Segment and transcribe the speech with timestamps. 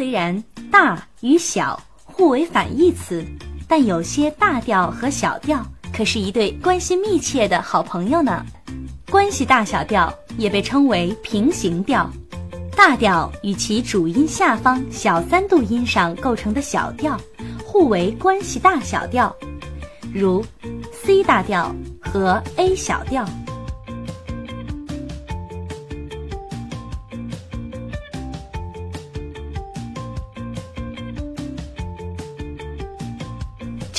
[0.00, 3.22] 虽然大与小互为反义词，
[3.68, 8.42] 但有些大调和小调可是一对关系密切的好朋友呢。
[9.10, 12.10] 关系大小调也被称为平行调，
[12.74, 17.20] 大调与其主音下方小三度音上构成的小调
[17.62, 19.36] 互为关系大小调，
[20.14, 20.42] 如
[21.04, 23.22] C 大调和 A 小调。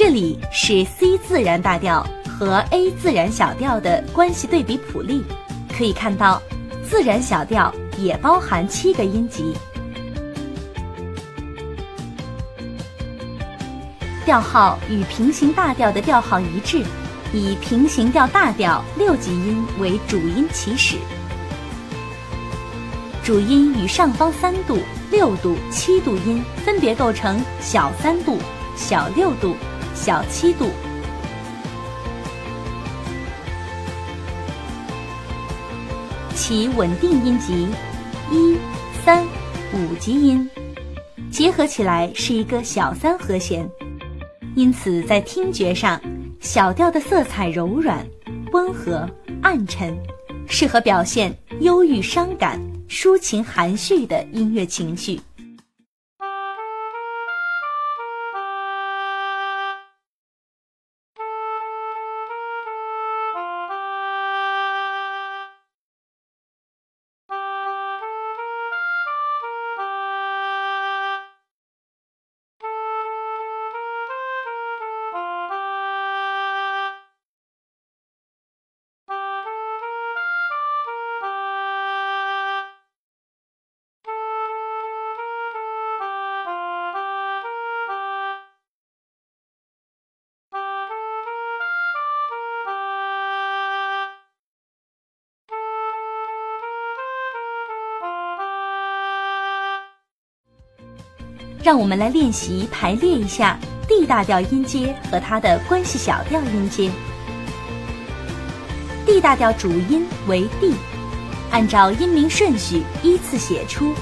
[0.03, 5.23] 这里是 C 自然大调和 A 自然小调的关系对比谱例，
[5.77, 6.41] 可以看到，
[6.83, 9.53] 自然小调也包含七个音级，
[14.25, 16.83] 调号与平行大调的调号一致，
[17.31, 20.95] 以平行调大调六级音为主音起始，
[23.23, 24.79] 主音与上方三度、
[25.11, 28.39] 六度、七度音分别构成小三度、
[28.75, 29.55] 小六度。
[30.03, 30.67] 小七度，
[36.33, 37.67] 其稳定音级
[38.31, 38.57] 一、
[39.05, 39.23] 三、
[39.71, 40.49] 五级音
[41.29, 43.69] 结合起来是一个小三和弦，
[44.55, 46.01] 因此在听觉上，
[46.39, 48.03] 小调的色彩柔软、
[48.53, 49.07] 温和、
[49.43, 49.95] 暗沉，
[50.47, 55.21] 适合表现忧郁、伤感、抒情、含蓄的音乐情绪。
[101.63, 103.57] 让我们来练习排列一下
[103.87, 106.89] D 大调音阶和它的关系小调音阶。
[109.05, 110.73] D 大调主音为 D，
[111.51, 113.93] 按照音名顺序依次写出。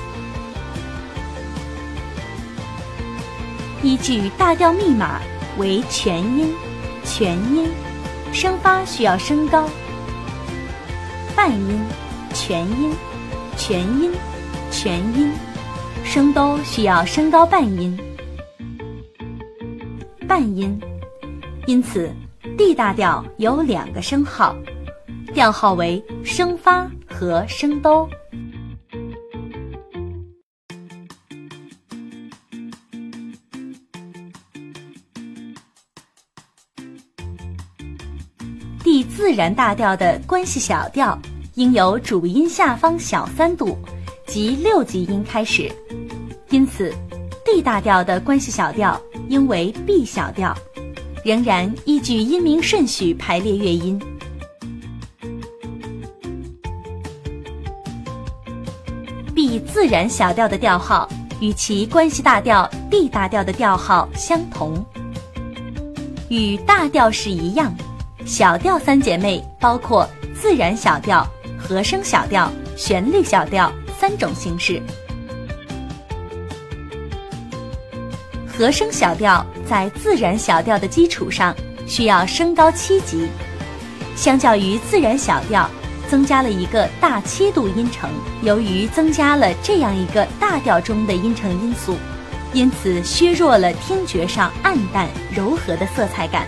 [3.81, 5.19] 依据大调密码
[5.57, 6.53] 为全音、
[7.03, 7.69] 全音，
[8.31, 9.65] 声发需要升高；
[11.35, 11.81] 半音、
[12.33, 12.93] 全音、
[13.57, 14.13] 全音、
[14.71, 15.31] 全音。
[16.03, 17.97] 声都需要升高半音，
[20.27, 20.79] 半音，
[21.67, 22.11] 因此
[22.57, 24.55] D 大调有两个升号，
[25.33, 28.09] 调号为升发和升哆。
[38.83, 41.17] D 自然大调的关系小调
[41.53, 43.77] 应由主音下方小三度
[44.25, 45.71] 及六级音开始。
[46.51, 46.91] 因此
[47.45, 50.55] ，D 大调的关系小调应为 B 小调，
[51.23, 54.01] 仍然依据音名顺序排列乐音。
[59.35, 61.07] B 自然小调的调号
[61.39, 64.83] 与其关系大调 D 大调的调号相同，
[66.29, 67.71] 与大调是一样。
[68.25, 71.25] 小调三姐妹包括自然小调、
[71.59, 74.81] 和声小调、旋律小调三种形式。
[78.59, 81.55] 和声小调在自然小调的基础上
[81.87, 83.29] 需要升高七级，
[84.17, 85.69] 相较于自然小调，
[86.09, 88.09] 增加了一个大七度音程。
[88.41, 91.95] 由于增加了这样一个大调中的音程因素，
[92.51, 96.45] 因此削弱了听觉上暗淡柔和的色彩感。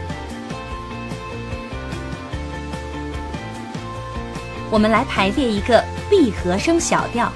[4.69, 7.31] 我们来排列一个 B 和声小调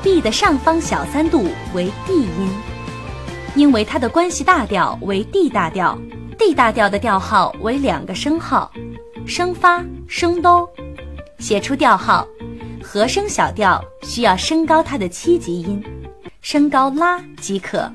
[0.00, 2.73] ，B 的上方小三度为 D 音。
[3.54, 5.96] 因为它的关系大调为 D 大调
[6.38, 8.70] ，D 大调的调号为两个升号，
[9.26, 10.68] 升发、升哆，
[11.38, 12.26] 写出调号，
[12.82, 15.82] 和声小调需要升高它的七级音，
[16.40, 17.90] 升高拉即可。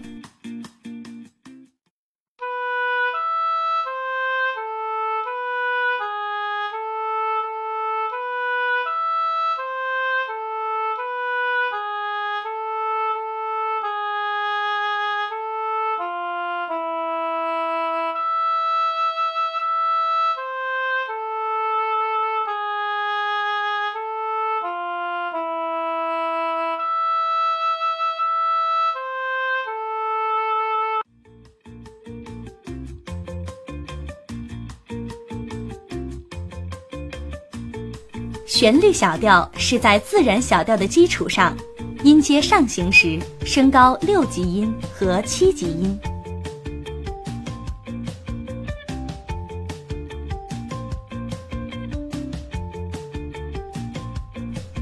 [38.50, 41.56] 旋律小调是在自然小调的基础上，
[42.04, 46.00] 音阶上行时升高六级音和七级音。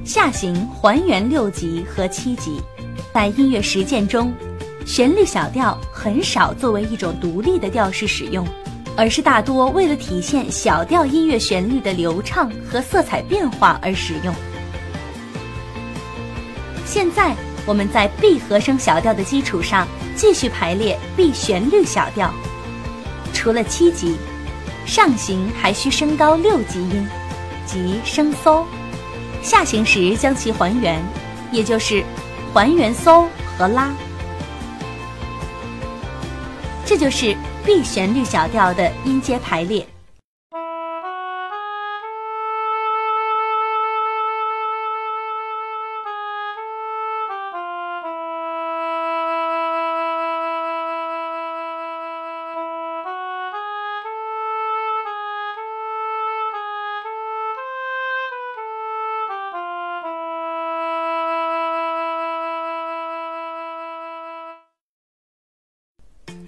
[0.05, 2.61] 下行还原六级和七级，
[3.13, 4.33] 在音乐实践中，
[4.85, 8.47] 旋律小调很少作为一种独立的调式使用，
[8.97, 14.33] 而是大多为了体现小调音乐旋律的流畅和色彩变化而使用。
[16.83, 17.35] 现在，
[17.65, 22.33] 我们在 B 和声小调的基础上继续排列 B 旋律小调，
[23.33, 24.17] 除了七级，
[24.83, 27.07] 上行还需升高六级音，
[27.67, 28.63] 即升嗦。
[29.43, 30.99] 下行时将其还原，
[31.51, 32.03] 也就是
[32.51, 33.27] 还原嗦
[33.57, 33.91] 和拉，
[36.83, 37.35] 这就是
[37.67, 39.85] B 旋律小调的音阶排列。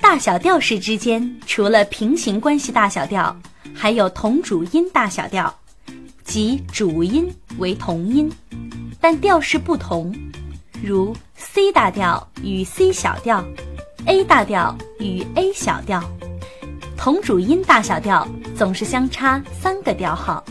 [0.10, 3.40] 大小调式之间，除了平行关系大小调，
[3.76, 5.54] 还有同主音大小调，
[6.24, 8.28] 即主音为同音，
[9.00, 10.12] 但调式不同，
[10.84, 13.46] 如 C 大调与 C 小调
[14.08, 16.04] ，A 大调与 A 小调，
[16.98, 18.28] 同主音大小调
[18.58, 20.44] 总是相差三个调号。